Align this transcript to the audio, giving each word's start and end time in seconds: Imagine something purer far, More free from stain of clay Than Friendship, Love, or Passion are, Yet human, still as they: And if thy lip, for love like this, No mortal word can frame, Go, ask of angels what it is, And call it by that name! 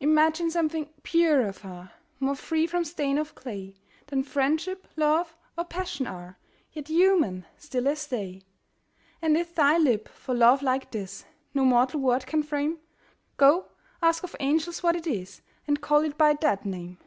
Imagine 0.00 0.50
something 0.50 0.90
purer 1.02 1.50
far, 1.50 1.92
More 2.20 2.34
free 2.36 2.66
from 2.66 2.84
stain 2.84 3.16
of 3.16 3.34
clay 3.34 3.74
Than 4.08 4.22
Friendship, 4.22 4.86
Love, 4.96 5.34
or 5.56 5.64
Passion 5.64 6.06
are, 6.06 6.36
Yet 6.72 6.88
human, 6.88 7.46
still 7.56 7.88
as 7.88 8.06
they: 8.06 8.42
And 9.22 9.34
if 9.34 9.54
thy 9.54 9.78
lip, 9.78 10.10
for 10.10 10.34
love 10.34 10.60
like 10.62 10.90
this, 10.90 11.24
No 11.54 11.64
mortal 11.64 12.00
word 12.00 12.26
can 12.26 12.42
frame, 12.42 12.80
Go, 13.38 13.70
ask 14.02 14.22
of 14.24 14.36
angels 14.40 14.82
what 14.82 14.94
it 14.94 15.06
is, 15.06 15.40
And 15.66 15.80
call 15.80 16.02
it 16.04 16.18
by 16.18 16.34
that 16.34 16.66
name! 16.66 16.98